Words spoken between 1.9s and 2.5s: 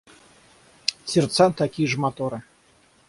ж моторы.